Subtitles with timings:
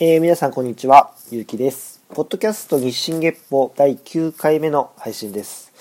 [0.00, 2.04] えー、皆さんこんにちは、ゆうきです。
[2.14, 5.72] ポッドキャスト日進月歩第9回目の配信です。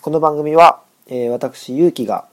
[0.00, 2.24] この番組は、えー、私、ゆうきが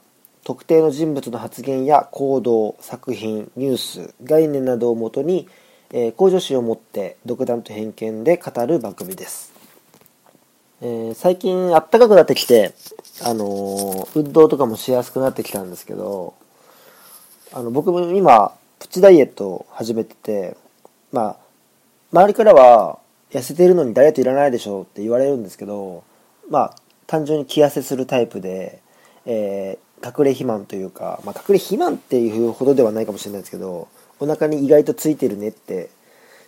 [0.44, 5.46] 特定の人物の発言や行動、作品、ニュース、概念などをもとに、
[5.90, 9.52] えー、向上心を持って独断と偏見で語る番組です。
[10.80, 12.72] えー、最近暖かくなってきて、
[13.22, 16.32] あの運動とかもしやすくなってきたんですけど、
[17.52, 20.56] あの僕も今、プチダイエットを始めてて、
[21.12, 21.36] まあ、
[22.12, 22.98] 周りからは、
[23.30, 26.04] 痩せてるのにダイエットいらないでしょうって言われるんですけど、
[26.48, 28.80] まあ、単純に気痩せするタイプで、
[29.26, 33.88] えー、隠れ肥満というか、まあ、隠れ肥満っていうほどではないかもしれないですけど、
[34.20, 35.90] お腹に意外とついてるねって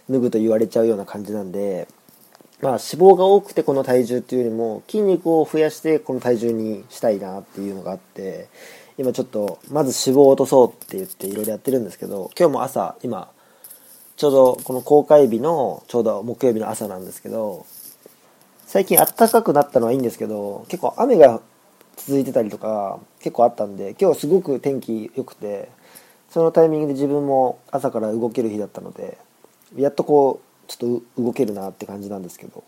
[0.08, 1.88] 脱ぐと言われちゃうような感じなんで、
[2.60, 8.48] まあ、脂肪が多くてこの体重っていうよりも筋肉を増やしてこの体重にしたいなっていうのがあって
[8.96, 13.30] 今ちょっとまず脂肪を落とそうって言っていろいろやってるんですけど今日も朝今
[14.18, 17.64] ちょうどこの公開日のちょうど木曜日の朝なんですけど
[18.66, 21.40] 最近暖かくなったのはいいんですけど結構雨が
[21.96, 25.68] 続いてたりとか結構あったんで今日すごく天気良くて
[26.30, 29.18] そのタイミングで自分も朝から動ける日だったので
[29.76, 32.64] やっとこうちょっと動けるなって感じなんですけど。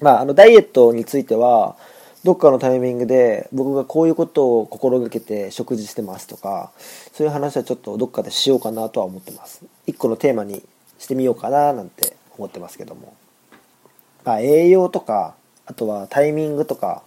[0.00, 1.76] まああのダイエットについては
[2.22, 6.70] どっかのタイミングで僕がこういうことを心がけて食事してますとか
[7.12, 9.64] そういう話はちょっとどっかでしようかなとは思ってます。
[9.86, 10.62] 一個のテーマに
[10.98, 13.14] してみようかななんて思ってますけども、
[14.24, 17.02] まあ、栄養とかあとはタイミングとか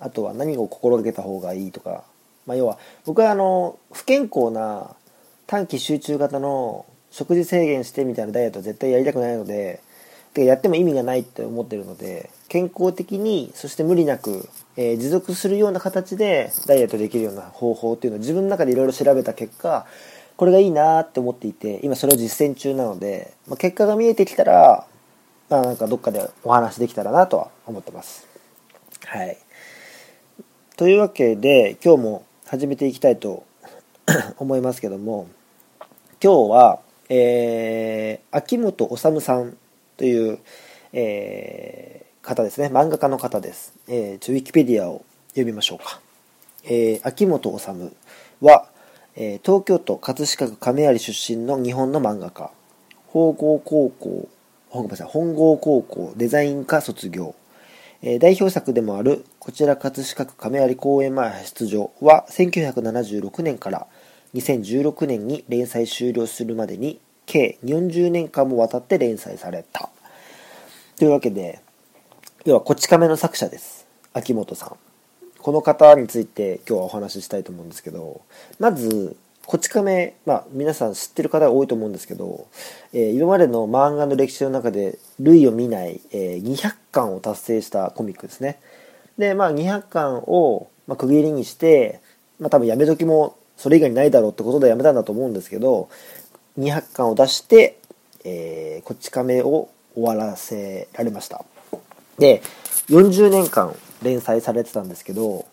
[0.00, 2.02] あとは何を心がけた方がいいとか、
[2.46, 4.90] まあ、要は僕はあの不健康な
[5.46, 9.80] 短期集中型の食事制限してみたいなダイエットは絶対やりたくないので
[10.36, 19.86] でやっても意味がないって思ってるので健康的にそして無理なく、えー、持続するような形でダイエットできるような方法っていうのを自分の中でいろいろ調べた結果
[20.36, 24.86] これがいいなって思っていて今それを実践中なので、まあ、結果が見えてきたら
[25.48, 28.26] まあなんかどっかでお話できたらなとは思ってます。
[29.06, 29.38] はい。
[30.76, 33.44] というわけで今日も始めていきたいと
[34.36, 35.28] 思いますけども
[36.22, 39.56] 今日はえー、秋元治さん
[39.96, 40.38] という、
[40.92, 42.68] えー、方ですね。
[42.68, 43.74] 漫画家の方です。
[43.88, 46.00] えー、ちょ、ウィキペディアを読みましょうか。
[46.64, 47.66] えー、秋元治
[48.40, 48.68] は、
[49.14, 52.50] えー、東京都葛飾区亀有出身の日本の漫画家。
[53.06, 54.28] 本郷高校、
[54.70, 57.34] ごめんなさい、本郷高校デザイン科卒業。
[58.02, 63.86] えー、代表作でもある、こちら葛飾区亀有公園前出場は、1976年から
[64.34, 69.90] 2016年に連載終了するまでに計40年間もわたって連載された。
[70.96, 71.60] というわけで、
[72.46, 73.86] 要はこち亀の作者です。
[74.14, 74.76] 秋元さん。
[75.40, 78.22] この方について今日はお話ししたいと思うんですけど、
[78.58, 79.16] まず、
[79.46, 82.48] こち亀、まあ皆さん知ってる方が多いと思うんですけど、
[82.92, 88.58] えー、今までの漫画の歴史の中で類を見ない、えー、200巻を達成したコミックですね。
[89.18, 92.00] で、まあ200巻を、まあ、区切りにして、
[92.40, 95.88] まあ多分やめ時もそれ以外にないだろうってことでやめたんだと思うんですけど、
[96.58, 97.78] 200巻を出して、
[98.24, 101.44] えー、こち亀を終わらせられました。
[102.18, 102.42] で、
[102.88, 105.46] 40年間連載されてたんですけど、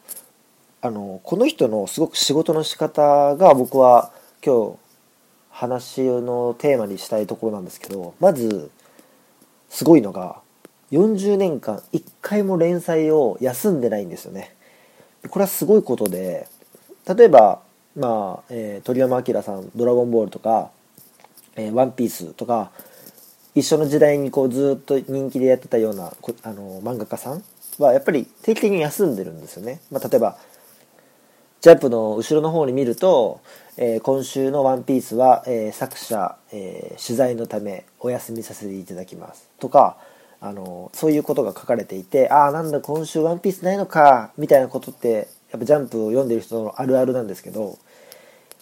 [0.81, 4.11] あの、この人のすごく仕事の仕方が僕は
[4.45, 4.77] 今日
[5.49, 8.69] 話のテーマにしたいところなんですけど、まず、
[9.69, 10.41] すごいのが、
[10.91, 14.55] 40年間1回も連載を休んでないんですよね。
[15.29, 16.47] これはすごいことで、
[17.07, 17.61] 例えば、
[17.95, 20.71] まあ、えー、鳥山明さん、ドラゴンボールとか、
[21.55, 22.71] えー、ワンピースとか、
[23.55, 27.43] 一緒の時代にこうずっと人気でやってたようなあの漫画家さん
[27.77, 29.79] はやっぱり定期的に休んでるんですよね。
[29.91, 30.37] まあ、例えば、
[31.61, 33.39] ジャンプの後ろの方に見ると、
[33.77, 39.47] えー、今週のワンピースは、えー、作者、えー、取材のためお休みさせていただきます。
[39.59, 39.97] とか、
[40.41, 47.77] あの、そういうことが書かれていて、ああ、なんだ今週ワンピースないのか、みたいなことって、やっぱジャンプを読んでる人のあるあるなんですけど、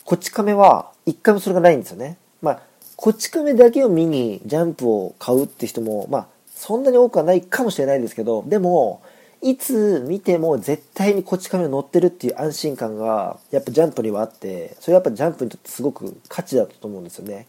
[0.06, 2.18] こち亀は一回もそれがないんですよね。
[2.42, 2.62] まあ、
[3.02, 9.02] こち亀だけを見にジャンプを買うって人も、まあ、そんなに多くはないかもしれないですけど、でも、
[9.42, 17.48] いつ見ても絶対にこち亀乗ってるっていう安心感が、やっぱジャンプにはあって、それはやっぱジャンプにとってすごく価値だったと思うんですよね。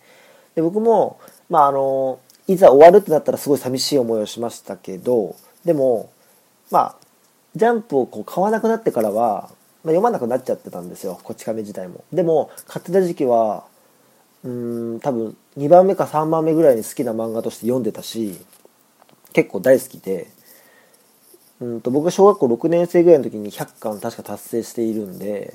[0.54, 1.20] で、僕も、
[1.50, 2.18] まあ、あの、
[2.48, 6.08] いざ終わるってなったらすごい寂しい思いをしましたけど、でも、
[6.70, 6.96] まあ、
[7.56, 9.50] ジャンプをこう買わなくなってからは、
[9.84, 12.04] まあ、読まなくなっちゃってたんですよ、こち亀自体も。
[12.10, 13.64] でも、買ってた時期は、
[14.44, 18.36] うん多分2番目か3番目ぐらいに好きな漫画として読んでたし
[19.32, 20.28] 結構大好きで
[21.60, 25.54] うんと僕が小学校6年生ぐらいの時に100巻確か達成しているんで、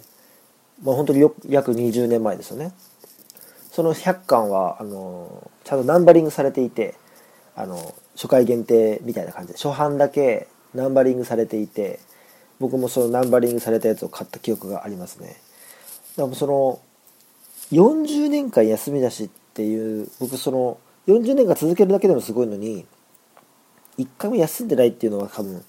[0.81, 2.71] まあ、本当によ約20年前ですよね。
[3.71, 6.95] その100巻はあのちゃんとナンバリングされていて
[7.55, 11.99] あの初回限定みたいな感じで初版だけナンバリングされていて
[12.59, 15.35] 僕もそのナンバリングされたやつを買った記憶がありますね。
[16.15, 16.79] だからその
[17.71, 20.77] 40年間休みなしっていう僕その
[21.07, 22.85] 40年間続けるだけでもすごいのに
[23.97, 25.63] 1回も休んでないっていうのは多分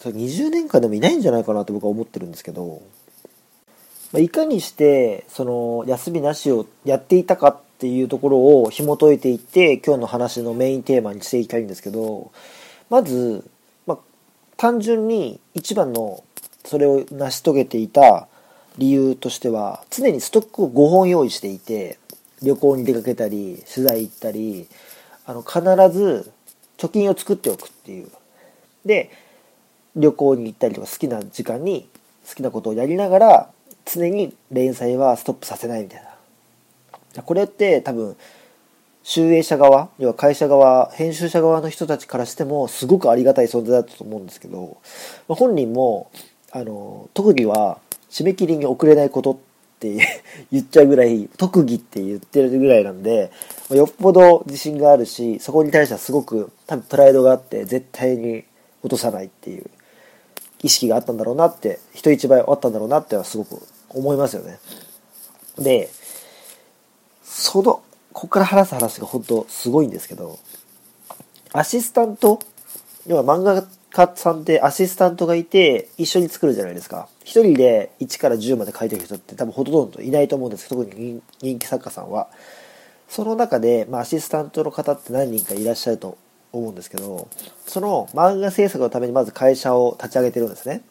[0.00, 2.82] 20年間でもいないんじゃないかなと僕は思ってるんですけど、
[4.12, 12.32] まあ、いかにしてその休みなしをやっていたかっていうところを紐解いていって今日の話のメインテーマにしていきたいんですけど
[12.90, 13.48] まず、
[13.86, 13.98] まあ、
[14.56, 16.24] 単純に一番の
[16.64, 18.28] それを成し遂げていた
[18.78, 21.98] 理由としては常にストックを5本用意していて
[22.42, 24.66] 旅行に出かけたり取材行ったり
[25.26, 25.60] あの必
[25.96, 26.32] ず
[26.78, 28.08] 貯金を作っておくっていう。
[28.84, 29.10] で
[29.94, 31.88] 旅行に行ったりとか好きな時間に
[32.26, 33.50] 好きなことをやりながら
[33.84, 36.02] 常に連載はストップさせないみたい
[37.14, 37.22] な。
[37.22, 38.16] これって多分
[39.02, 44.78] 集英社側要は会社側編集者側の人たちからしてもすごくありがたい存在だったと思うんですけど
[45.28, 46.10] 本人も
[46.52, 47.78] あの特技は
[48.12, 49.36] 締め切りに遅れないことっ
[49.80, 50.22] て
[50.52, 53.32] 言っちゃうぐらい特技って言ってるぐらいなんで
[53.70, 58.44] よっぽど自信があるしそこに対してはすごく多分プライドがあって絶対に
[58.82, 59.64] 落とさないっていう
[60.62, 64.58] 意識があったんだろうなって人一倍あったんだろうなってはすごく思いますよね。
[65.58, 65.88] で
[67.24, 67.82] その
[68.12, 70.38] ここから話す話が本当すごいんですけど
[71.52, 72.38] アシスタント
[73.06, 73.66] 要は漫画
[74.16, 77.08] さんってアシスタントがいて一緒に作るじゃないですか。
[77.24, 82.28] 一人で1から10まで書いてる人って多分ほとんどいないと思うんです特に人気作家さんは。
[83.08, 86.16] その中で、まあ、アシスタントの方って何人かいらっしゃると
[86.50, 87.28] 思うんですけど
[87.66, 90.82] その漫画制作のためにまず会社を立ち上げてるんですね。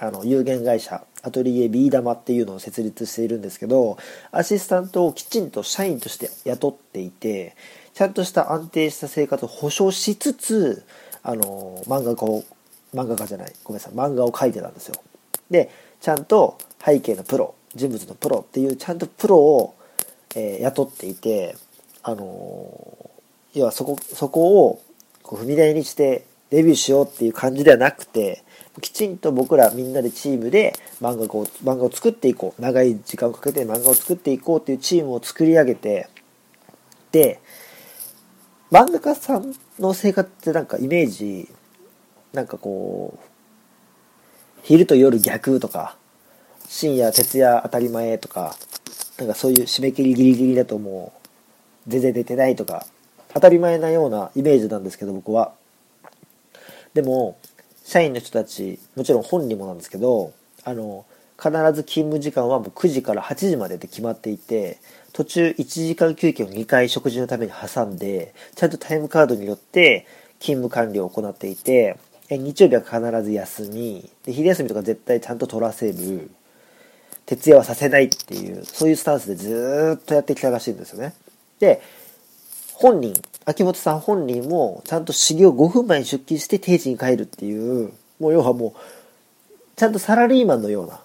[0.00, 3.98] あの有限会社アトリエビー玉っていうのを設立しているんですけど
[4.32, 7.54] アシスタントをきちんと社員として雇っていて
[7.94, 10.84] ちゃんとした安定した生活を保障しつつ
[11.22, 12.44] あの漫画家を
[12.94, 13.52] 漫画家じゃない。
[13.64, 13.94] ごめんなさい。
[13.94, 14.94] 漫画を描いてたんですよ。
[15.50, 15.70] で
[16.00, 19.74] ちゃんと背景のプロ人物のプロっていうちゃんとプロを、
[20.34, 21.56] えー、雇っていて
[22.02, 23.10] あの、
[23.54, 24.82] 要はそこそこを
[25.22, 28.42] こう踏み台にしてデビューしようっていう感じではなくて
[28.80, 32.62] きちんと僕らみんなでチームで漫画を漫画を作っていこう。
[32.62, 36.08] 長い時間をかけて漫画を作っていこうっていうチームを作り上げて
[37.12, 37.40] で
[38.70, 41.48] 漫画家さんの生活ってなんかイメージ
[42.32, 45.96] なんかこう昼と夜逆とか
[46.66, 48.56] 深夜徹夜当たり前とか
[49.18, 51.12] なんかそういう締め切りギリギリだとも
[51.86, 52.86] う全然出てないとか
[53.34, 55.52] 当たり前なようなイメージなんですけど僕は。
[56.94, 57.38] でも
[57.84, 60.32] 社員の人たちもちろん本人もなんですけど
[60.64, 61.04] あの
[61.38, 64.78] 必ず勤務時間はもう9時から8時までで決まっていて
[65.12, 70.06] 途中1時間休憩を2回食事のために挟んでちゃんとタイムカードによって
[70.40, 71.98] 勤務管理を行っていて
[72.30, 76.30] 日曜日は必ず休みで昼休みとか絶対ちゃんと取らせる
[77.26, 81.14] 徹夜はさせないっていうそういうスタンスでずっとやってきたらしいんですよね。
[81.60, 81.80] で
[82.74, 88.80] 本人秋元さん本人もちゃんと修行5分前に出勤して定時に帰るっていうもう要はもう
[89.76, 91.00] ちゃんとサラリーマンのような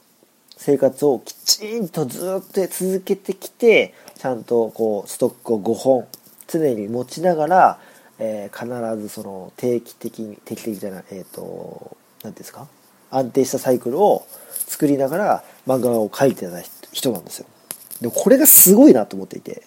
[0.57, 6.07] 生活をきちんとずっと続けてきてちゃんとこうストックを5本
[6.47, 7.79] 常に持ちながら、
[8.19, 12.67] えー、必ずその定期的に定期的じゃないえっ、ー、と何ですか？
[13.11, 16.61] 安定したサイクルを作りながら漫画を描いてた
[16.91, 17.47] 人なんですよ。
[18.01, 19.63] でもこれがすごいなと思っていて。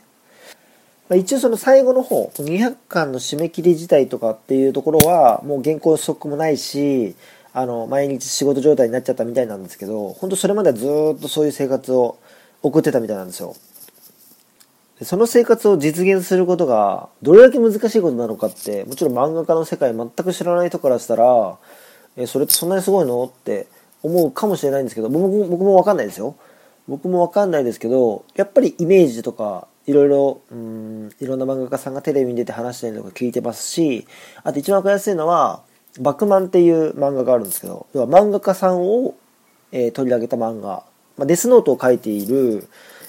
[1.08, 7.16] まあ、一応その最後の方、200巻の締め切り自体とかっていうところは、もう原稿ストックもないし、
[7.52, 12.18] あの、毎日仕事状態になっちゃったみたいなんですけど、本当それまではずっとそういう生活を
[12.62, 13.56] 送ってたみたいなんですよ。
[15.02, 21.56] その生活を実現することが、どれだけ難しいことなのかって、もちろん漫画家の世界全く知らない人からしたら、
[22.16, 23.66] え、それってそんなにすごいのって
[24.02, 26.36] 思うかもしれないんですけど、僕も、僕もわかんないですよ。
[26.86, 34.06] 僕もわかんないですけど、やっぱりイメージとか、いろいろ、うん、いろんな漫画家さんがテレビに出て話してるのが聞いてますし、
[34.42, 35.62] あと一番わかりやすいのは、
[35.98, 39.14] バクマンっていう漫画があるんですけど、要は漫画家さんを、
[39.72, 40.84] えー、取り上げた漫画、
[41.16, 42.68] まあ、デスノートを書いている、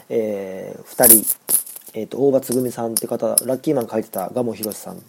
[0.10, 1.38] えー、2人、
[1.94, 5.02] えっ、ー、と、大場つぐみさんって方、ラッキーマン書いてた蒲生博さん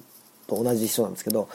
[0.46, 1.48] と同じ人なんですけど、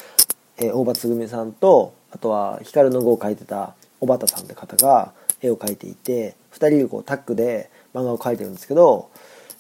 [0.58, 9.10] えー、大場つぐみさんと、あとは、光の碁を書いてた小畑さんって方が絵を描いていて、2人でこうタッグで漫画を描いてるんですけど、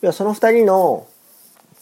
[0.01, 1.07] 要はその2人の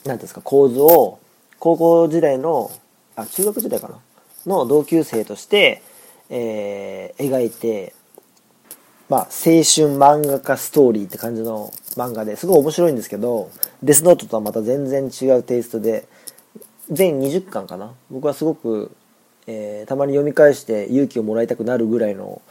[0.05, 1.19] 何ですか構図を
[1.59, 2.71] 高校時代の
[3.15, 3.99] あ中学時代かな
[4.45, 5.81] の同級生として、
[6.29, 7.93] えー、描いて、
[9.07, 13.51] まあ、青春漫画家ストーリーって感じの漫画ですごい面白いんですけど、
[13.83, 16.07] デスノートとはまた全然違うテイストで、
[16.91, 17.93] 全20巻かな？
[18.09, 18.91] 僕はすごく、
[19.47, 22.41] えー、たまに読み返して勇気をもらいたくなるぐらいの、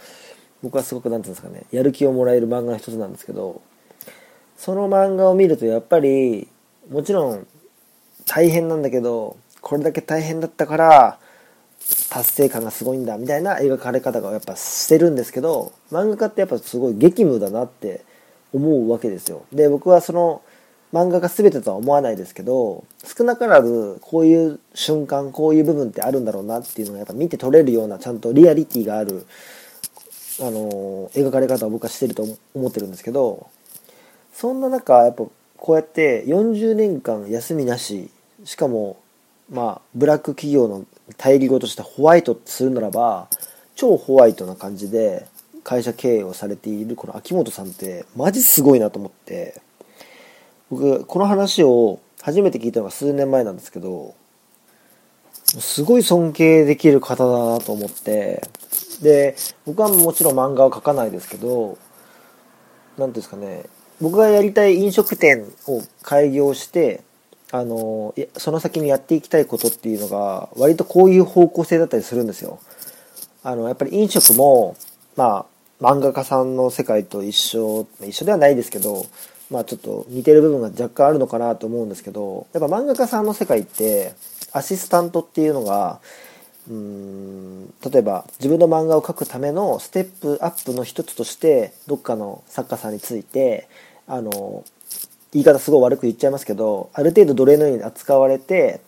[0.62, 3.60] 僕はすごく何て言うんですかね、やる気をもらえる漫画の一つなんですけど、
[4.56, 6.48] その漫画を見るとやっぱり、
[6.88, 7.46] もちろん
[8.26, 11.18] 大変なんだけど、これだけ大変だったから、
[12.10, 18.04] 達成感がすごいんだみたいな描かれ方がやっぱしてるんですけど漫画家ってやっぱすごい激務だなって
[18.52, 19.44] 思うわけですよ。
[19.52, 20.42] で僕はその
[20.92, 29.26] 漫画が全てとは思わないですけど少なからずこういう瞬間こういう部分ってあるんだろうなっていうのがやっぱ見て取れるようなちゃんとリアリティがある
[30.40, 32.24] あの描かれ方を僕はしてると
[32.54, 33.48] 思ってるんですけど
[34.32, 35.24] そんな中やっぱ
[35.56, 38.10] こうやって40年間休みなし
[38.44, 38.96] しかも
[39.50, 40.84] まあブラック企業の
[41.16, 43.28] 対義語としてホワイトするならば
[43.74, 45.26] 超ホワイトな感じで
[45.62, 49.60] 会社経営をされているこの秋元さんってマジすごいなと思って
[50.70, 54.14] 僕この話を初めて聞いたのが数年前なんですけど
[55.44, 58.42] すごい尊敬できる方だなと思って
[59.02, 59.36] で
[59.66, 61.78] 僕はもちろん漫画は描かないですけど
[62.96, 63.64] 何ていうんですかね
[64.00, 67.02] 僕がやりたい飲食店を開業して
[67.54, 72.58] あのその先にやっていきたいことっていうのが割とこういう方向性だったりするんですよ。
[73.44, 74.76] あのやっぱり飲食も
[75.14, 75.46] ま
[75.80, 79.06] あ漫画家さんの世界と一緒一緒ではないですけど
[79.52, 84.14] まあちょっと似てる部分が若干あるのかなと思うんですけどやっぱ漫画家さんの世界って
[84.52, 86.00] アシスタントっていうのが
[86.68, 93.68] うん例えば自分の漫画を描くためのステップアップの一つとしてどっかの作家さんについて
[94.08, 94.64] あの
[95.34, 98.80] 言い方すごい悪く言っちゃいますけどある程度奴隷のように扱われて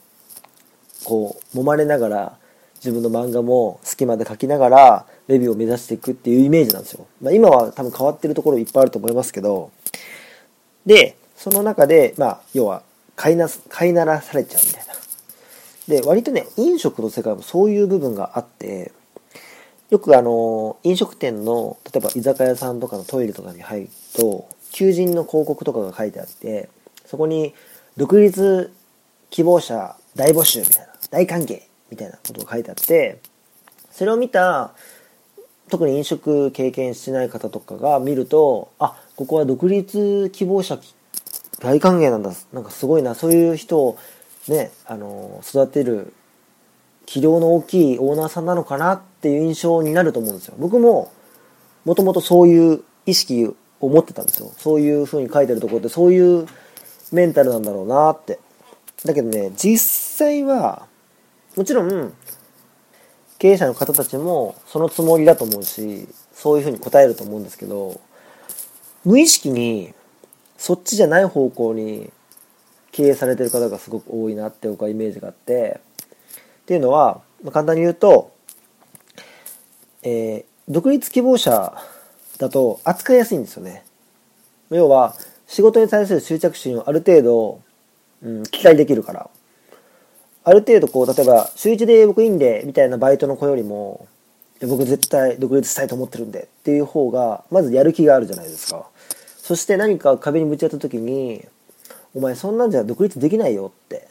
[1.04, 2.38] こう揉まれながら
[2.76, 9.70] 自分の漫画も隙間で描きながらレビューを目指していくっていうイメージなんですよ、まあ、今は多分変わってるところいっぱいあると思いますけど。
[10.86, 12.82] でその中でまあ要は
[13.16, 14.94] 飼いな飼いならされちゃうみたいな。
[15.88, 18.92] で割とね飲食の世界もそういう部分があって
[19.90, 26.68] よくあの飲食店の例えば居酒屋さんとかのトイレとかに入ると求人の広告とかが書いてあって
[27.04, 27.54] そこに
[27.96, 28.72] 独立
[29.30, 33.20] 希望者大募集みたいな大歓迎みたいなことが書いてあって
[33.90, 34.74] それを見た
[35.68, 40.78] 特に飲食経験してない方とかが見るとあここは独立希望者
[41.60, 43.98] 大歓迎なんだなんかすごいなそういう人を
[44.48, 46.12] ねあの育てる
[47.06, 50.54] 器量の大きいオーナーさんなのかなっていう印象になると思うんですよ。
[50.58, 51.12] 僕も
[51.84, 54.52] もともとそういう意識思ってたんですよ。
[54.56, 56.46] そういう風に書いてるところってそういう
[57.12, 58.38] メンタルなんだろうなって。
[59.04, 60.86] だけどね実際は
[61.54, 62.12] もちろん
[63.38, 68.00] 経営者の方たちもそのつもりだと思うしそういう風に答えると思うんですけど
[69.04, 69.94] 無意識に
[70.56, 72.10] そっちじゃない方向に
[72.90, 75.80] 経営されてる方がすごく多いなって僕はイメージがあって。
[76.66, 78.32] っていうのは、まあ、簡単に言うと、
[80.02, 81.80] えー、独立希望者
[82.38, 83.84] だと扱いやすいんですよね。
[84.70, 85.14] 要は、
[85.46, 87.60] 仕事に対する執着心をある程度、
[88.22, 89.30] うん、期待できるから。
[90.44, 94.06] ある程度こう、例えば、週1で僕いいんで、みたいなバイトの子よりも、
[94.62, 98.88] 僕絶対独立したいと思ってるんでっていう方が、まずやる気があるじゃないですか。
[99.38, 101.44] そして何か壁にぶち当たった時に、
[102.14, 104.08] お前そんなんじゃ独立できないよって。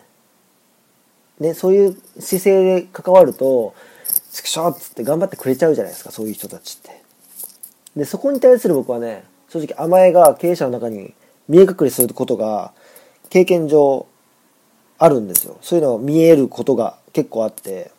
[1.39, 3.73] ね、そういう姿勢で関わると、
[4.31, 7.04] チクショーっつって頑張ってくれちゃうじゃないですか、そういう人たちって。
[7.95, 11.13] で、そこに対する僕はね、正直甘えが経営者の中に
[11.47, 12.73] 見え隠れすることが
[13.29, 14.07] 経験上
[14.97, 15.57] あるんですよ。
[15.61, 17.91] そういうのが見えることが結構あって、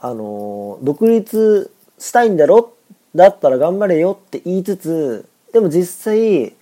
[0.00, 2.74] あの、独立したいんだろ？
[3.14, 6.54] だったら頑張れよって言いつつ、でも実際、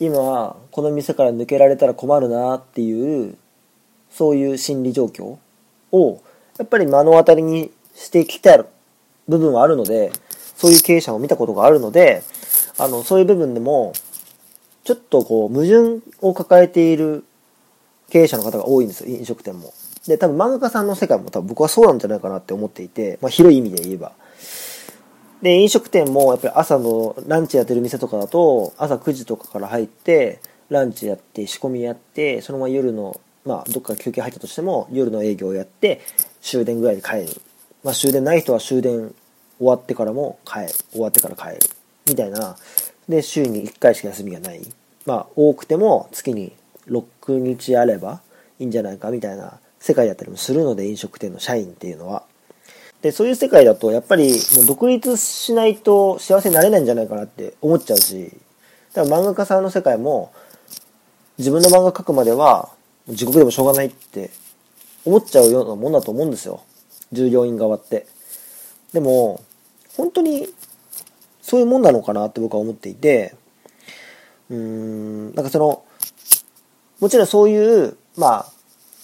[0.00, 3.36] 今、この店から抜けられたら困るなっていう、
[4.10, 5.36] そういう心理状況
[5.92, 6.20] を、
[6.58, 8.64] やっぱり目の当たりにしてきた
[9.28, 10.12] 部分はあるので、
[10.62, 12.22] そういう経営者を見たことがあるので、
[12.78, 13.94] あの、そういう部分でも、
[14.84, 17.24] ちょっとこう、矛盾を抱えている
[18.10, 19.74] 経営者の方が多いんですよ、飲食店も。
[20.06, 24.12] で、多分漫画家さんの世界も多分僕はそうなんじゃないかなって思っていて、まあ広い意味で言えば。
[25.42, 30.38] で、飲食店もやっぱり朝のランチやってる店とかだと、朝9時とかから入って、
[30.68, 36.02] ランチやって、仕込みやって、そのまま夜の、まあどっか休憩入ったとしても、夜の営業をやって、
[36.40, 37.26] 終電ぐらいで帰る。
[37.82, 39.12] まあ終電ない人は終電
[39.62, 40.68] 終わってからも帰る。
[40.90, 41.60] 終わってから帰る。
[42.06, 42.56] みたいな。
[43.08, 44.60] で週に1回しか休みがない。
[45.06, 46.52] まあ多くても月に
[46.88, 48.20] 6日あれば
[48.58, 52.24] いいんじゃないかみたいな世界だったりもするので飲食店の社員っていうのは。
[53.00, 58.32] でそういう世界だとやっぱりもう独立しないと幸せになれないんじゃないかなって思っちゃうし
[58.94, 60.32] だから漫画家さんの世界も、
[61.38, 62.68] 自分の漫画描くまでは、
[63.08, 64.30] 地獄でもしょうがないって
[65.04, 66.62] 思っちゃうようなもんだと思うんですよ。
[67.10, 68.06] 従業員側って。
[68.92, 69.40] でも、
[69.96, 70.48] 本当に
[71.42, 73.34] そういうもんなのかなって僕は思っていて、
[74.50, 75.84] うーん、なんかその、
[77.00, 78.52] もちろんそういう、まあ、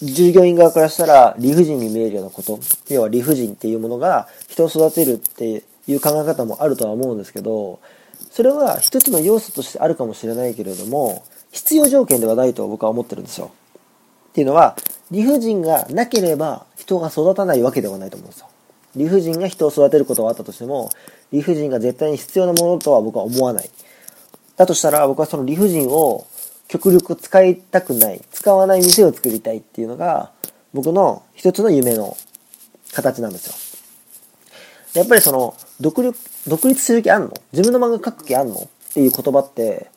[0.01, 7.79] 従業員側からしたら理不尽に見えるようなこと、要は理不尽っていうものが人を育てるっていう考え方もあるとは思うんですけど、
[8.31, 13.51] それは一つの要素としてあるかもしれないけれども、必要条件ではないと僕は思ってるんですよ。
[14.29, 14.77] っていうのは、
[15.11, 18.48] 理不尽がなければ人が育たないわけではないと思うんですよ。
[18.95, 20.89] 理不尽が人を育てることがあったとしても、
[21.31, 23.69] 理不尽が絶対に必要なものとは僕は思わない。
[24.57, 26.27] だとしたら僕はその理不尽を
[26.67, 30.31] 極力使いたくない、使わない店を作りたいっていうのが
[30.73, 32.17] 僕の一つの夢の
[32.93, 33.47] 形なんです
[34.93, 35.01] よ。
[35.01, 36.19] やっぱりその独立、
[36.49, 37.33] 独立する気あんの？
[37.53, 38.55] 自分の漫画描く気あんの？
[38.55, 39.91] っていう言葉って、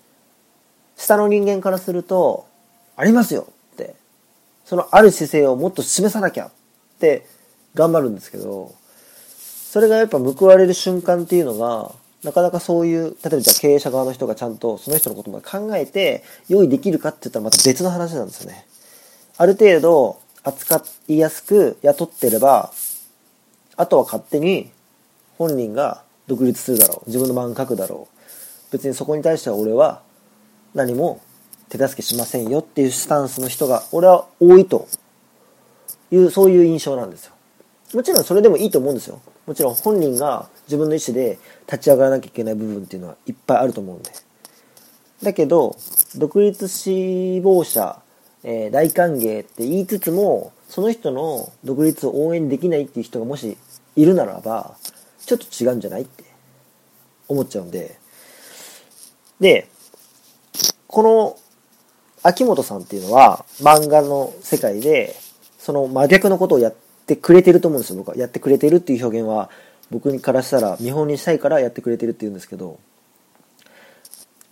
[0.96, 2.46] 下の人間からすると、
[2.94, 3.94] ありますよって、
[4.66, 6.52] そのある姿勢をもっと示さなきゃっ
[7.00, 7.26] て
[7.74, 8.74] 頑張るんですけど、
[9.72, 18.66] それがやっぱ報われる瞬間っていうのが、なかなかそういう、例えばじゃ経営者側の人がちゃんとその人のことまで考えて用意できるかって言ったらまた別の話なんですよね。
[19.38, 22.70] ある程度扱いやすく雇ってれば、
[23.78, 24.70] あとは勝手に
[25.38, 27.08] 本人が独立するだろう。
[27.08, 28.72] 自分の漫画描くだろう。
[28.72, 30.02] 別にそこに対しては俺は
[30.74, 31.22] 何も
[31.70, 34.86] 手助けしませんよっていうスタンスの人が俺は多いと
[36.10, 37.32] いう、そういう印象なんですよ。
[37.94, 39.18] もちろんそれでもいいと思うんですよ。
[39.46, 44.10] もちろん本人が自分の意思で立ち上がらなきゃいけない部分っていうのはいっぱいあると思うんで。
[45.22, 45.76] だけど、
[46.16, 48.00] 独立志望者、
[48.44, 53.56] えー、大歓迎って言いつつも、その人の独立を応援できないっていう人がもし
[53.96, 54.76] いるならば、
[55.24, 56.24] ちょっと違うんじゃないって
[57.28, 57.98] 思っちゃうんで。
[59.40, 59.68] で、
[60.86, 61.36] この
[62.22, 65.16] 秋元さんっていうのは漫画の世界で
[65.58, 68.16] その真逆のことをやってくれてると思うんですよ、僕は。
[68.16, 69.50] やってくれてるっていう表現は
[69.90, 72.78] 僕からしたら見本にしたいからやってくれてるって言うんですけど、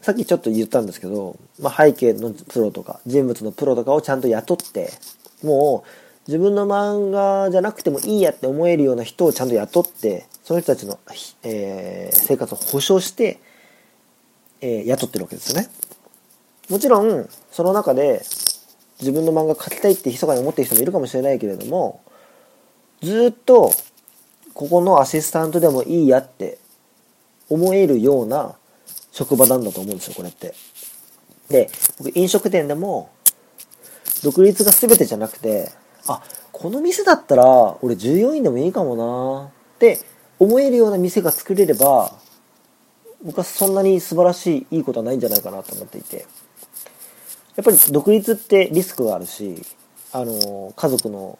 [0.03, 4.91] さっきちょっと言ったんですけど、まあ、背景のプロとか人物のプロとかをちゃんと雇って、
[5.43, 5.89] もう
[6.27, 10.99] 自分の漫画じゃなくてもいいやって思えるような人をちゃんと雇って、その人たちの、
[11.43, 13.41] えー、生活を保障して、
[14.61, 15.69] えー、雇ってるわけですよね。
[16.69, 18.23] もちろん、その中で
[19.01, 22.01] 自分の漫画描きたいって密かに思ってる人もいるかもしれないけれども、
[23.03, 23.73] ずっと
[24.55, 26.59] ここのアシスタントでもいいやって
[27.49, 28.57] 思えるような
[29.13, 30.55] 職場なんだと思うんですよ、これって。
[31.49, 33.11] で、僕飲食店でも
[34.23, 35.71] 独立が全てじゃなくて、
[36.07, 37.45] あ、この店だったら
[37.81, 39.99] 俺従業員でもいいかもなって
[40.39, 42.13] 思えるような店が作れれば、
[43.23, 46.27] 僕はそんなに素晴らしいいいことはないんじゃないかなと思っていて。
[47.57, 49.63] やっぱり独立ってリスクがあるし、
[50.13, 51.39] あの、家族の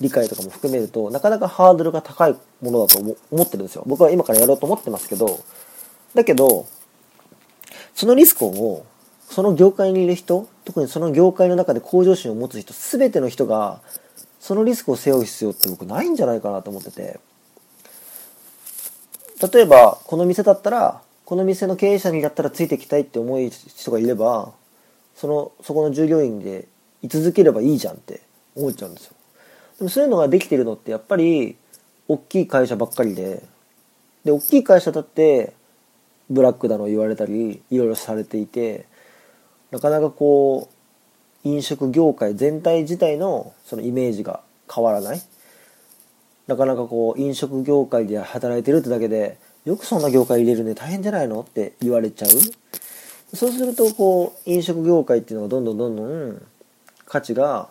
[0.00, 2.98] 理解とかも含めると、なかなかハードルが高いものだと
[3.30, 3.84] 思ってるんですよ。
[3.86, 5.40] 僕は今からやろうと思ってますけど、
[6.14, 6.66] だけど、
[7.94, 8.86] そのリスクを、
[9.28, 13.80] その業界にいる人、特にその業界の中で向上心を持つ人、すべての人が、
[14.40, 17.20] そのリスクを背負う必要って僕ないんじゃないかなと思ってて。
[19.52, 24.52] 例えば、この店だったら、この店の経営者にだったらついていきたいって思う人がいれば、
[25.14, 26.66] その、そこの従業員で
[27.02, 28.22] 居続ければいいじゃんって
[28.56, 29.14] 思っちゃうんですよ。
[29.80, 31.56] でもそういうのができてるのってやっぱり
[32.06, 33.42] 大きい会社ばっかりで、
[34.24, 35.54] で、大きい会社だって
[36.28, 38.86] ブラックだの言われたり、いろいろされていて、
[39.70, 40.68] なかなかこ
[41.44, 44.40] う、飲食業界全体自体のそのイメージが
[44.72, 45.22] 変わらない。
[46.46, 52.30] なかなかこう、飲食業界で働いてるってだけで、よくそんな業界入れるね、大変じゃないのって言われちゃう。
[53.34, 56.42] そうすると、こう、飲食業界っていうのがどんどんどんどん
[57.06, 57.70] 価値が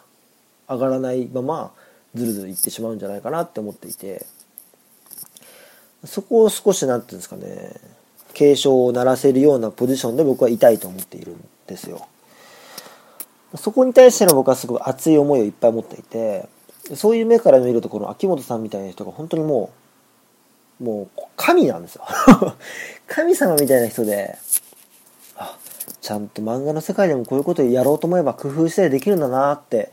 [0.68, 1.74] 上がらないまま、
[2.16, 4.26] ずるずるいってしまうんじゃないかなって思っていて
[6.06, 7.74] そこを少し何て言うんですかね
[8.34, 12.08] 警鐘を鳴らせるようなポジションで僕はいたいと思っているんですよ。
[13.56, 16.48] そこに対しての僕はすごい熱い思いをいっぱい持っていて
[16.96, 19.72] そういう目から見るとこの秋元さんみたいな人が本当にも
[20.80, 22.06] うもう神なんですよ。
[23.08, 24.38] 神様みたいな人で
[25.36, 25.58] あ
[26.00, 29.92] ちゃんと漫画の世界でもこういうことやろうと思えば工夫したりできるんだなって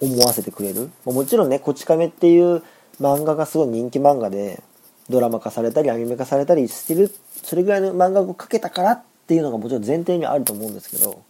[0.00, 0.90] 思わせてくれる。
[1.04, 2.62] もちろんね、こち亀っていう
[3.00, 4.62] 漫画がすごい人気漫画で、
[5.08, 11.22] ドラマ化されたりアニメ化されたりしてる、それぐらいの漫画を描けたからっていうのがもちろん前提にあると思うんですけど、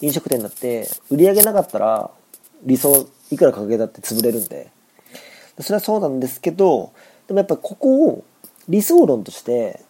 [0.00, 2.10] 飲食店だって売り上げなかったら
[2.62, 4.70] 理想いくらかけたって潰れるんで、
[5.60, 6.92] それはそうなんですけど、
[7.26, 8.24] でもやっぱここを
[8.68, 9.80] 理想論として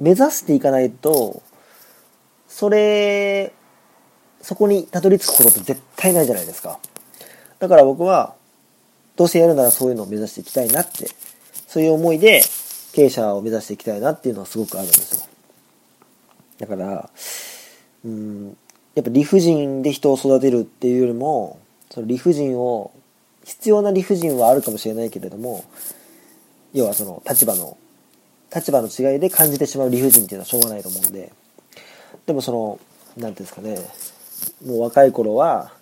[0.00, 1.42] 目指していかないと、
[2.48, 3.52] それ、
[4.40, 6.78] そこにたどり着くことって絶対ないじゃないですか。
[7.58, 8.34] だから僕は、
[9.16, 11.08] どうせやるならそういうのを目指していきたいなって、
[11.66, 12.42] そういう思いで
[12.92, 15.26] 経営者を目指していきたいなっていうのはすごくあるんですよ。
[16.58, 17.10] だから、
[18.04, 18.56] うん、
[18.94, 21.58] やっぱ理不尽で人を育てるっていうよりも、
[21.90, 22.92] その理不尽を、
[23.44, 25.64] 必要な理不尽はあるかもしれないけれども、
[26.72, 27.76] 要はその立場の、
[28.54, 31.32] 立場の違いで感じてしまう理不尽っていうのはしょうがないと思うんで、
[32.26, 32.80] でもその、
[33.16, 33.78] なんていうんですかね、
[34.66, 35.72] もう若い頃は、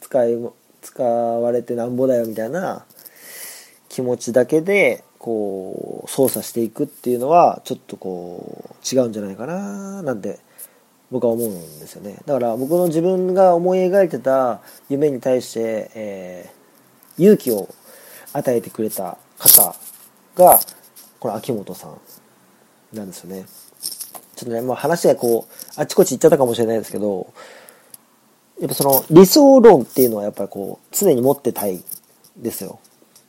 [0.00, 0.36] 使い、
[0.82, 2.84] 使われてなんぼだよみたいな
[3.88, 10.40] 気持ちだけで、こう、操作していくっていうのは、ちょっとこう、違うんじゃないかななんて、
[11.12, 12.16] 僕は思うんですよね。
[12.26, 17.68] だから僕の自分が思い描いてた夢に対して、えー、勇気を
[18.32, 19.76] 与えてくれた方
[20.34, 20.58] が、
[21.20, 23.44] この秋元さんなんですよね。
[24.34, 27.30] ちょっとね、まあ話がこう、あちこち行っちゃったかもしれないですけど、
[28.62, 31.82] やっぱその理想論っていうのはやっぱりこう、常に持ってたい
[32.36, 32.78] ですよ。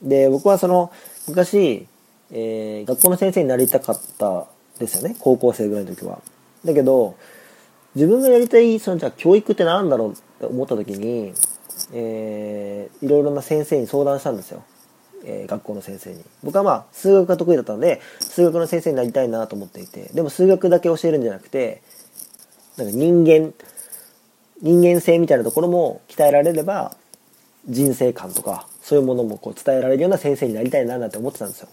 [0.00, 0.92] で、僕はその、
[1.26, 1.88] 昔、
[2.30, 4.46] えー、学校の先生になりたかった
[4.78, 5.16] ですよね。
[5.18, 6.22] 高校生ぐらいの時は。
[6.64, 7.16] だけど、
[7.96, 11.32] 自分がやりたい、そのじゃあ教育って何だろうって思った時に、
[11.92, 14.62] えー、いろいろな先生に相談したんですよ。
[15.24, 16.22] えー、学校の先生に。
[16.44, 21.82] 僕はまあ、数学が得意だったので、数学の先生になりたいなと思っていて、でも数学だけ教えるんじゃなくて、
[22.76, 23.52] なんか人間、
[24.62, 26.96] 人間性みたいなところも鍛えられれば、
[27.68, 31.68] 人生観とか、そういうものもこう伝えられるような先生になりたいななんて思ってたんですよ。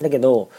[0.00, 0.50] だけど、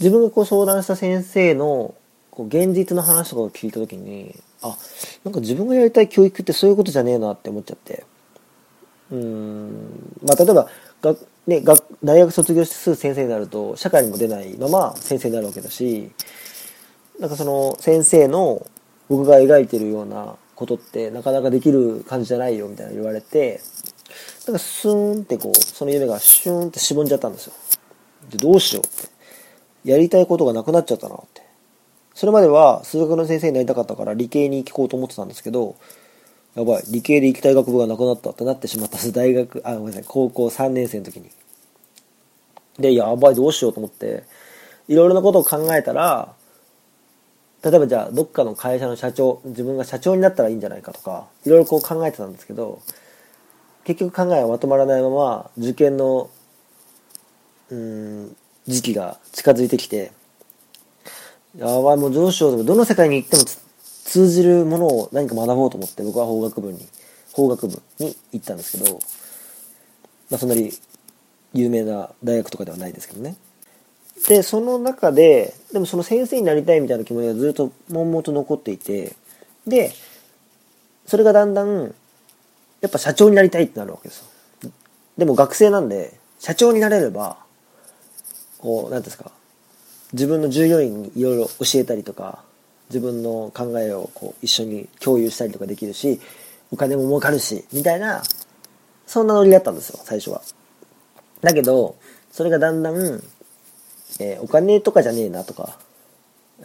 [0.00, 1.94] 自分がこう相談した先生の
[2.30, 4.76] こう現実の話とかを聞いた時に、あ、
[5.24, 8.04] なんか自分がやりたい教育ってそういうことじゃねえなって思っちゃって。
[9.10, 10.68] うん、まあ例えば、
[11.00, 11.14] が
[11.46, 16.10] ね、が大学卒業してすぐ先生になると社会にも出ないまま先生になるわけだし
[17.20, 18.66] なんかその先生の
[19.08, 23.60] 僕が描いてるようなことってなかなかできる感じじゃないよみたいな言われて
[24.46, 27.52] なんかスーンってこうその夢がシューンってしぼんじゃったんですよ。
[28.30, 29.08] でどうしようって。
[29.84, 31.42] やりたいことがなくなっちゃったなって。
[32.14, 35.76] それまでは数学の先生になりたかったから理系に行こうと思ってたんですけど
[36.56, 39.12] やばい、理系で行きたい学部がなくなったってなってしまったんです。
[39.12, 41.30] 大学、あ、ごめんなさい、高校3年生の時に。
[42.78, 44.24] で、やばい、どうしようと思って、
[44.88, 46.34] いろいろなことを考えたら、
[47.66, 52.80] 例えばじゃあ、どっかの会社の社長、自分が社長になったらいいんじゃないかとか、いろいろこう考えてたんですけど、
[53.82, 56.30] 結局考えはまとまらないまま、受験の、
[57.70, 58.36] うん、
[58.68, 60.12] 時期が近づいてきて、
[61.58, 63.42] やばい、もうどうしようと、どの世界に行っても
[64.04, 66.86] 通じるものを何か学ぼうと思って僕は法学部に、
[67.32, 69.00] 法学部に行ったんですけど、
[70.30, 70.70] まあそんなに
[71.52, 73.34] 有名な大学とかではないですけどね。
[74.28, 79.14] で、その中で、でもその先生になりたいみたいな気持ちがずっと悶々と残っていて、
[79.66, 79.92] で、
[81.06, 81.94] それがだんだん、
[82.80, 84.70] やっぱ社長になりたいってなるわけですよ。
[85.18, 87.38] でも学生なんで、社長になれれば、
[88.58, 89.30] こう、なんですか、
[90.12, 92.42] 自分の従業員にいろいろ教えたりとか、
[92.88, 96.20] 自分の考えをこう一緒に共有したりとかできるし、
[96.70, 98.22] お金も儲かるし、みたいな、
[99.06, 100.42] そんなノリだったんですよ、最初は。
[101.40, 101.96] だけど、
[102.32, 103.22] それがだんだん、
[104.18, 105.78] えー、お金とかじゃねえなとか、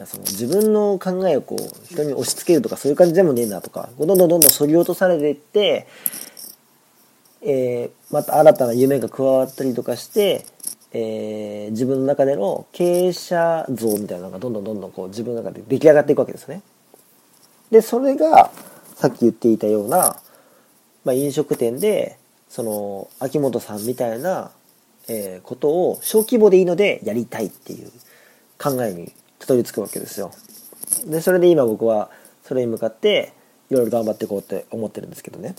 [0.06, 5.88] その自分の考えをこう人に押し付けるとかそういう感じでもねえなとか、どんどんどんどんそぎ落とされていって、
[7.42, 10.46] えー、また新たな夢が加わったりとかして、
[10.94, 16.62] えー、自分の中での経営者像みたいなのがどんどんどんどんこう自分の中で出来上がっていくわけですね。
[17.72, 18.52] で、それが
[18.96, 20.18] さっき言っていたような、
[21.04, 22.18] まあ、飲食店で、
[22.50, 24.52] その、秋元さんみたいな、
[25.12, 27.91] えー、ことを小規模でいいのでやりたいっていう
[28.58, 30.32] 考えにたどり着くわけですよ。
[31.06, 32.10] で、それで今僕は
[32.43, 33.34] それに向かって
[33.69, 35.56] いろいろ頑張っていこうって思ってるんですけどね。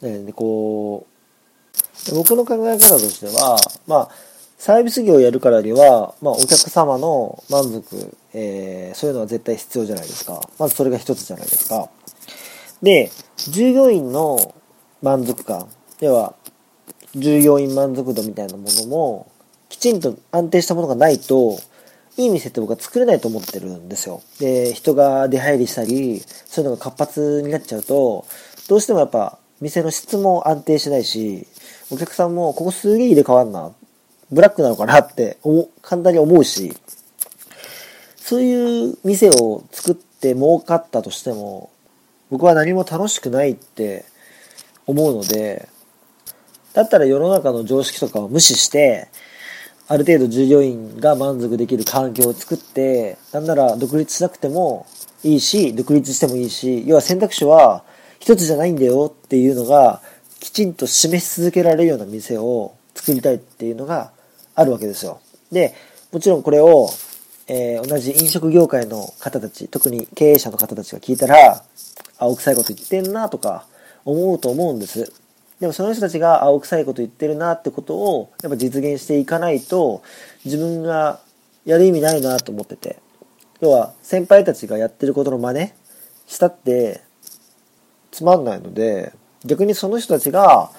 [0.00, 1.06] で、こ
[2.10, 4.08] う、僕の考え方としては、まあ、
[4.58, 10.40] サービス業をやるからには、まあ、お客様の満足、えー、そういうのは絶対必要じゃないですか。
[10.58, 11.88] まずそれが一つじゃないですか。
[12.82, 14.54] で、従業員の
[15.02, 15.68] 満足感、
[15.98, 16.34] では、
[17.14, 19.30] 従業員満足度みたいなものも、
[19.68, 21.58] きちんと安定したものがないと、
[22.16, 24.22] いい店って僕は作れないと思ってるんですよ。
[24.38, 28.26] で、人が出入りしたり、そういうのが活発になっちゃうと、
[28.68, 31.46] どうしてもやっぱ、店の質も安定しないし、
[31.90, 33.72] お客さんも、ここすげえ入れ替わんな。
[34.30, 35.36] ブラックなのかなって
[35.82, 36.74] 簡単に思うし、
[38.16, 41.70] そういう店を作って儲かったとしても、
[42.30, 44.06] 僕は何も楽しくないって
[44.86, 45.68] 思うので、
[46.74, 49.08] だったら世の中の常識とかを無視して、
[49.88, 54.86] ある程度従業員が満足できる環境を作って、なんなら独立しなくても
[55.22, 57.84] いいし、独立してもいいし、要は選択肢は
[58.18, 60.00] 一つじゃないんだよっていうのが、
[60.40, 64.12] きちんと示し続けられるような店を作りたいっていうのが
[64.54, 65.20] あるわけですよ。
[65.50, 65.74] で、
[66.10, 66.88] もちろんこれを、
[67.48, 71.64] えー、同じ飲食業界の方たち、特に経営者の方たちが聞いたら、
[72.18, 73.66] 青臭いこと言ってんなとか
[74.04, 75.12] 思うと思うんです。
[75.62, 80.02] でもその人たちが青臭いこと言ってるなってことをやっぱ実現していかないと
[80.44, 81.20] 自分が
[81.64, 82.98] やる意味ないなと思ってて。
[83.62, 85.70] 要は先輩たちがやってることの真似
[86.26, 87.00] したって
[88.10, 89.12] つまんないので
[89.44, 90.70] 逆にその人たちが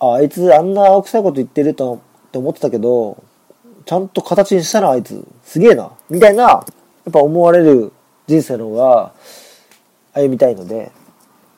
[0.00, 2.02] ああいつあんな青臭いこと言ってると
[2.34, 3.22] 思ってたけど
[3.86, 6.64] ちゃんと形にしたなあいつすげえなみたいなや
[7.08, 7.92] っぱ思われる
[8.26, 9.12] 人生の方が
[10.12, 10.90] 歩みたいので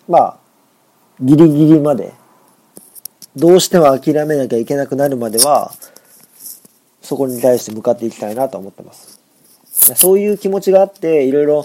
[0.06, 0.36] まあ
[1.22, 2.12] ギリギリまで
[3.36, 5.72] どうしても諦めなきゃいけなくなるまでは
[7.04, 9.20] そこに対して向かっていきたいなと思ってます。
[9.94, 11.64] そういう気持ちがあって、いろいろ、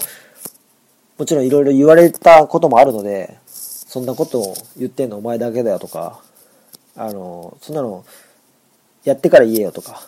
[1.16, 6.20] もちろんいろいろ言われたこともあるので、そんなことを言ってんのお前だけだよとか、
[6.94, 8.04] あの、そんなの、
[9.04, 10.02] やってから言えよとか、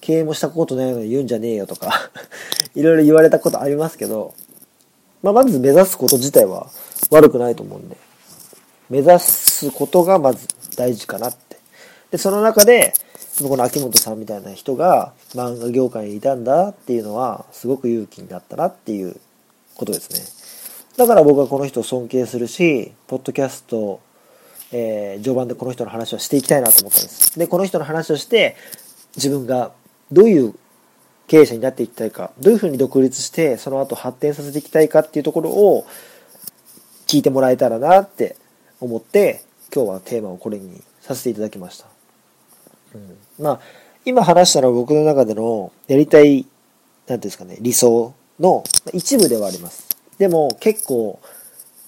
[0.00, 2.10] 経営もしたことないのに言うんじゃねえよとか
[2.74, 4.34] いろいろ言われたことありますけど、
[5.22, 6.68] まあ、まず目指すこと自体は
[7.10, 7.96] 悪くないと思うんで、
[8.88, 11.56] 目指すことがまず大事かなって。
[12.10, 12.92] で、その中で、
[13.40, 19.16] この秋元さんみたいな人が漫画業界にいたんだっていうのは、すごく勇気になったなっていう
[19.74, 20.42] ことですね。
[20.96, 24.00] だから僕はこの人を尊敬するし、ポッドキャスト、
[24.70, 27.38] えー、序盤でこの人の話をしていきたいなと思ったんです。
[27.38, 28.56] で、この人の話をして、
[29.16, 29.72] 自分が
[30.10, 30.54] どういう
[31.28, 35.86] 経営者になっていきたいか、どういうふうに独立して、その後発展させていきたいかっていうところを
[37.06, 38.36] 聞いてもらえたらなって
[38.80, 39.42] 思って、
[39.74, 41.86] 今日はテーマをこれにさせていただきました。
[42.94, 43.60] うん、まあ、
[44.04, 49.88] 今話したのは僕の中でのやりたい、なんていうんですかね、理想の一部ではあります。
[50.18, 51.20] でも結構、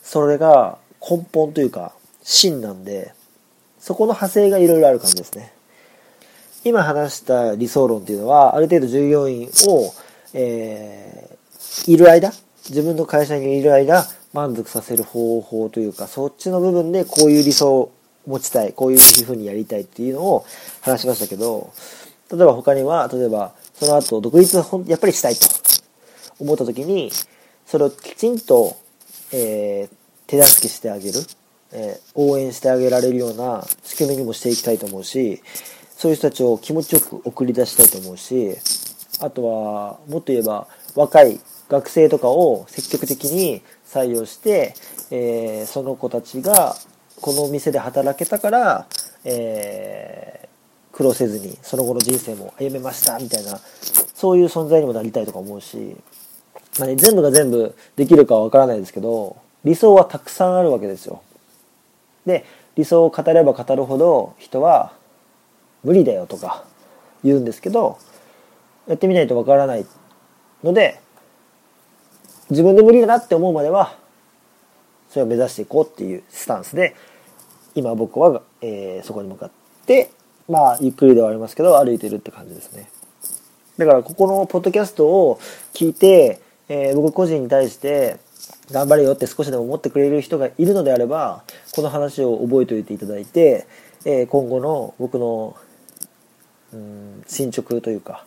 [0.02, 1.92] それが根本というか、
[2.22, 3.12] 真なんで、
[3.78, 5.52] そこの派生がいろいろある感じですね。
[6.64, 9.92] 今話した理想論っていうのは、ある程度従業員を、
[10.32, 12.32] えー、いる間、
[12.70, 17.92] 自分の会社にいる間、満足させる方法というか、そっちの部分でこういう理想を
[18.26, 20.44] 持ちたい、こういうふうにやりたいっていうのを
[20.82, 21.72] 話しましたけど、
[22.30, 25.46] 例えば他には、例えば、その後独立をやっぱりしたいと
[26.40, 27.12] 思った時に、
[27.64, 28.76] それをきちんと、
[29.32, 29.94] えー、
[30.26, 31.20] 手助けしてあげる、
[31.72, 35.42] えー、応援してあげられるような仕組みにもしていきたいと思うし、
[35.96, 38.56] そういう人たちを気持ちよく送り出したいと思うし、
[39.20, 40.66] あとは、もっと言えば、
[40.96, 43.62] 若い学生とかを積極的に
[43.94, 44.74] 採用して、
[45.12, 46.74] えー、その子たちが
[47.20, 48.86] このお店で働けたから、
[49.24, 53.58] えー、苦労せずにその後の人生も歩めましたみたいな
[54.14, 55.96] そういう存在にもなりたいとか思うし、
[56.80, 61.22] まあね、全部が全部できるかはわからないですけど理想はたくさんあるわけですよ。
[62.26, 64.92] で理想を語れば語るほど人は
[65.84, 66.64] 無理だよとか
[67.22, 67.98] 言うんですけど
[68.88, 69.86] やってみないとわからない
[70.64, 71.00] ので
[72.50, 73.96] 自分で無理だなって思うまでは
[75.08, 76.94] それを目指していこうっていうスタンスで
[77.74, 79.50] 今僕は、えー、そこに向かっ
[79.86, 80.10] て
[80.48, 82.88] まあゆっくりではありますけど歩いてるって感じですね。
[83.78, 85.40] だからここのポッドキャストを
[85.72, 88.18] 聞いて、えー、僕個人に対して
[88.70, 91.42] 頑張れよって少しでも思ってくれる人がいるのであれば
[91.74, 93.66] この話を覚えておいていただいて、
[94.04, 95.56] えー、今後の僕の
[96.72, 98.24] うん進捗というか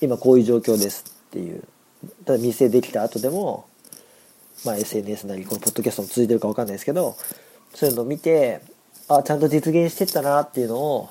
[0.00, 1.64] 今こういう状況ですっていう
[2.24, 3.66] ただ店できた後でも、
[4.64, 7.16] まあ、SNS なりこのポッドキャストも続いてるか分かんないですけど
[7.74, 8.60] そういうのを見て
[9.08, 11.10] あちゃんと実現してったなっていうのを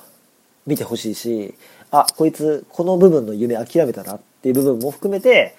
[0.66, 1.54] 見てほしいし
[1.90, 5.54] あこいつこの部分の夢諦めたなっていう部分も含めて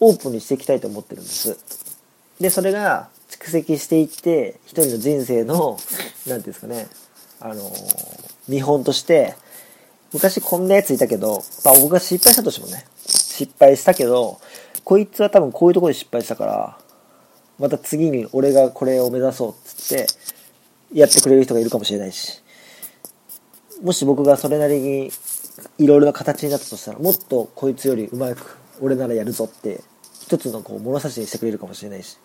[0.00, 1.58] オープンにしていきたいと思ってるんです。
[2.40, 6.86] でそれが蓄積していって一人の人生の何て言うんですかね
[7.40, 7.72] あの
[8.48, 9.34] 見本として
[10.12, 14.40] 昔こんなやついたけど、まあ僕が失敗したとしてもね、失敗したけど、
[14.82, 16.78] こいつは多分こういうとこで失敗したから、
[17.58, 20.06] また次に俺がこれを目指そうっつって、
[20.92, 22.42] やってくれる人がいるかもしれないし、
[23.82, 25.10] もし僕がそれなりに
[25.78, 29.80] いろいろな形になったとしたら、もっとこいつよりうまく俺ならやるぞって、
[30.22, 32.18] 一つのこう物差しにしてくれるかもしれないし、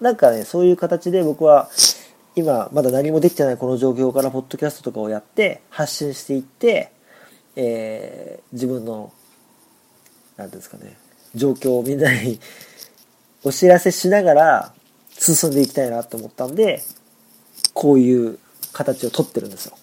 [0.00, 1.68] なんかね、そういう形で僕は、
[2.34, 6.90] 今まだ何もできてないこの状況からポッドキャストとかをやって発信していって
[7.56, 9.12] えー、自分の
[10.36, 10.96] 何ていうんですかね
[11.34, 12.38] 状況をみんなに
[13.44, 14.72] お知らせしながら
[15.10, 16.82] 進んでいきたいなと思ったんで
[17.74, 18.38] こういう
[18.72, 19.76] 形をとってるんですよ。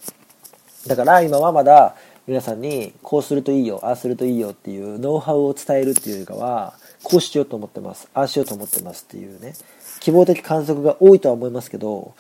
[0.88, 1.96] だから今はまだ
[2.28, 9.56] 皆さんにこうするといいよ、ああするといいよっていうノウハウを伝えるっていうよりかは、こうしようと思ってます、ああしようと思ってますっていうね、
[10.00, 12.14] 希望的観測が多いとは思いますけど、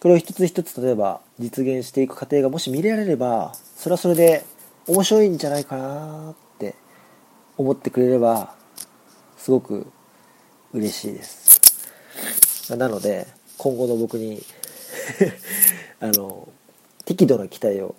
[0.00, 4.44] これを一つ一つ例えば実現していく過程がもし見られれば、それはそれで
[4.88, 6.34] 面白いんじゃないかなっ
[7.60, 8.54] 思ってくれれば、
[9.36, 9.86] すごく
[10.72, 12.74] 嬉しいです。
[12.74, 13.26] なので、
[13.58, 14.42] 今後の僕に
[16.00, 16.48] あの、
[17.04, 17.94] 適度な期待を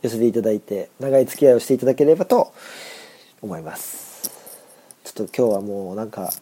[0.00, 2.54] 寄せていただいて、長い付き合いをしていただければと
[3.42, 4.30] 思います。
[5.04, 6.32] ちょっと今日はもうなんか、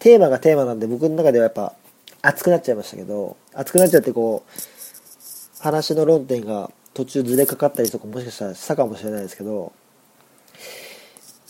[0.00, 1.72] テーマがテーマなんで僕の中ではやっぱ
[2.20, 9.72] 熱くなっちゃいましたけど、熱くなっちゃってこう、話の論点が途中ずれかかったりとかもしかしたらしたかもしれないですけど、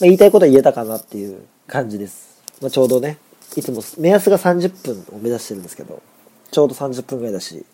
[0.00, 2.42] ま言いたいことは言えたかなっていう感じです。
[2.60, 3.18] まあ、ちょうどね、
[3.56, 6.02] いつも目安が30分を目指してるんですけど、
[6.50, 7.64] ちょうど30分ぐらいだし、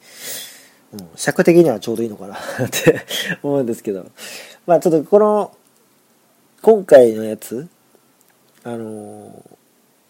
[0.93, 2.39] うん、尺的にはちょうどいいのかなっ
[2.71, 3.05] て
[3.43, 4.07] 思うんですけど、
[4.67, 5.53] まあちょっとこの、
[6.61, 7.69] 今回のやつ、
[8.63, 9.27] あの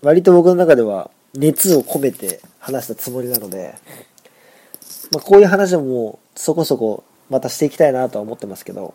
[0.03, 3.75] ー、割と僕の中では熱を込めて話したつもりなので、
[5.11, 8.94] まあこういう話もうそこそこまたしていきたいなとは思ってますけど、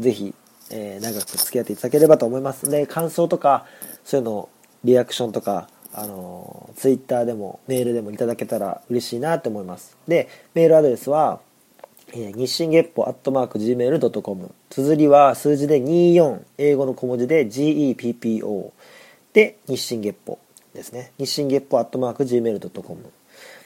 [0.00, 0.34] ぜひ、
[0.70, 2.68] えー、長く付き合っていただければと思います。
[2.70, 3.66] で、感想とか、
[4.04, 4.48] そういうの、
[4.84, 9.96] リアクションとか、あの、ツイッターでもメールでもいただけたら嬉しいなって思います。
[10.06, 11.40] で、メールアドレスは、
[12.12, 14.54] えー、日進月歩アットマーク Gmail.com。
[14.70, 18.70] 綴りは数字で24、英語の小文字で GEPPO。
[19.32, 20.38] で、日進月歩
[20.74, 21.12] ですね。
[21.18, 23.12] 日進月歩アットマーク Gmail.com。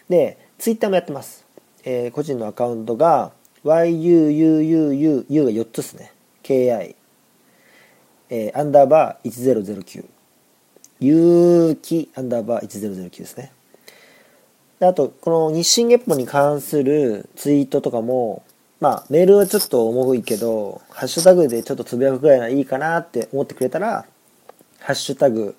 [0.08, 1.44] で、ツイッターもやってます。
[1.84, 3.32] えー、個人のアカウントが、
[3.64, 6.12] YUUUU、U が4つですね。
[6.42, 6.94] KI。
[8.30, 10.04] えー、アンダーバー1009。
[11.00, 13.52] 有機アンダーバー1009ですね。
[14.78, 18.42] であと、この日進月歩に関するツイートとかも、
[18.80, 24.06] まあ、メールはちょっと重いけど、ハッシュタグでちょっとつぶやくぐらいはいいかなって思ってくれたら、
[24.80, 25.54] ハッシュタグ、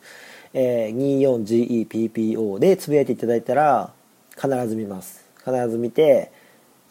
[0.54, 3.92] えー、24GEPPO でつぶやいていただいたら、
[4.36, 5.24] 必ず見ます。
[5.46, 6.32] 必ず見て、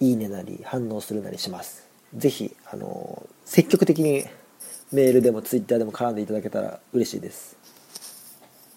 [0.00, 1.86] いいねなり反応するなりします。
[2.16, 4.24] ぜひ、あの積極的に
[4.92, 7.56] メールでもツイッターでも絡んでいただけたら嬉しいです。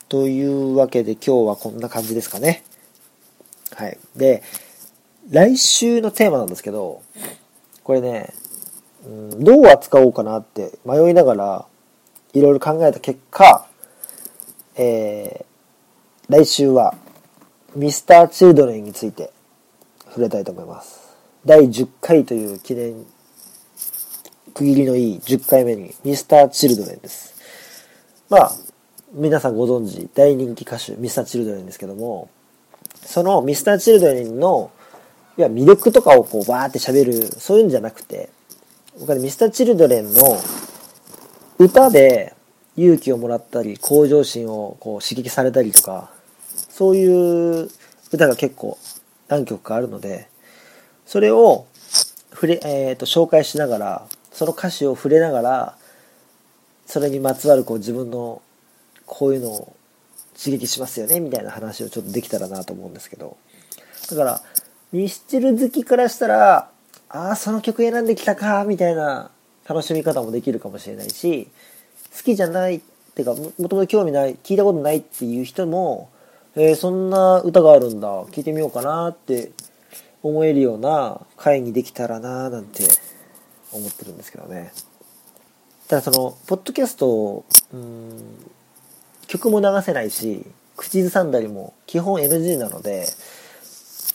[0.07, 2.63] というわけで今日はこんな感じですかね。
[3.75, 3.97] はい。
[4.15, 4.43] で、
[5.29, 7.01] 来週のテーマなんですけど、
[7.83, 8.33] これね、
[9.39, 11.65] どう扱おうかなって迷いながら
[12.33, 13.67] いろいろ考えた結果、
[14.75, 16.95] えー、来週は
[17.75, 19.31] ミスターチルドレンについて
[20.07, 21.15] 触れたいと思います。
[21.45, 23.05] 第10回という記念
[24.55, 27.35] 区切りのいい10回目にミスターチルドレンです。
[28.29, 28.51] まあ、
[29.11, 32.29] 皆さんご存知、大人気歌手、ミスターチルドレンですけども、
[33.03, 34.71] そのミスターチルドレンの、
[35.37, 38.29] いや、魅力とかをこう、バーって喋る、そういうんじゃなくて、
[38.97, 40.37] 僕はミスターチルドレンの
[41.59, 42.33] 歌で
[42.77, 46.11] 勇気をもらったり、向上心をこう刺激されたりとか、
[46.69, 47.69] そういう
[48.13, 48.77] 歌が結構
[49.27, 50.29] 何曲かあるので、
[51.05, 51.67] それを
[52.31, 55.77] 触れ、えー、と紹介しながら、その歌詞を触れながら、
[56.85, 58.41] それにまつわるこう自分の
[59.05, 59.75] こういうのを
[60.37, 63.37] 刺激しますよね、みたいな話をちょっとできたらなと思うんですけど。
[64.09, 64.41] だから、
[64.91, 66.69] ミスチル好きからしたら、
[67.07, 69.31] ああ、その曲選んできたか、みたいな
[69.65, 71.47] 楽しみ方もできるかもしれないし、
[72.17, 72.81] 好きじゃないっ
[73.15, 76.09] ていうか、もともと興味ない、聞いたことないっていう人も、
[76.57, 79.53] えー、そんな歌があるんだ、聞いてみようかなって
[80.23, 82.83] 思えるような回にできたらななんて
[83.75, 84.71] 思ってるんですけどね。
[85.87, 88.21] ただその、ポッドキャスト、うん、
[89.27, 90.45] 曲も流せないし、
[90.77, 93.07] 口ずさんだりも基本 NG なので、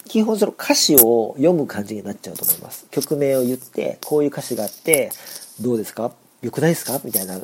[0.08, 2.86] 基本その歌詞を読む感じになっちゃうと思います。
[2.90, 5.10] 曲名を言って、こういう歌詞があって、
[5.60, 6.12] どうですか？
[6.42, 7.00] 良くないですか？
[7.04, 7.38] みたいな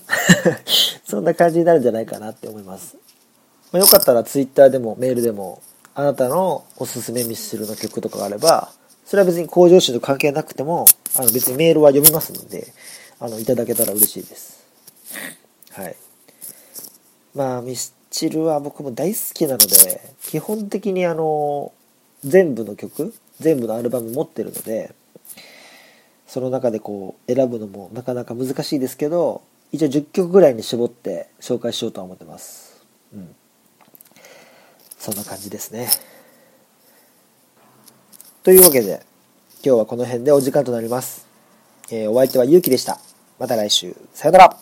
[1.06, 2.96] そんな感じになるんじゃないかなって思います。
[3.72, 5.62] まあ、よかったら Twitter でもメールでも、
[5.94, 8.70] あなたのおすすめミスチルの曲とかがあれば、
[9.06, 10.86] それは別に向上心と関係なくても、
[11.16, 12.66] あの別にメールは読みますので、
[13.20, 14.66] あの、いただけたら嬉しいです。
[15.70, 15.96] はい。
[17.34, 21.72] まあ、ミスチルは僕も大好きなので、基本的にあの、
[22.24, 24.92] 全部の曲、全部のアルバム持ってるので、
[26.26, 32.84] その中でこう、選ぶのもなかなか難しいですけど、一応10曲ぐらいに絞って紹介しようとは思ってます。
[33.14, 33.34] うん。
[34.98, 35.88] そんな感じですね。
[38.46, 39.00] というわけで、
[39.64, 41.26] 今日はこの辺でお時間となります。
[41.90, 43.00] えー、お相手はゆうきでした。
[43.40, 43.96] また来週。
[44.14, 44.56] さよなら。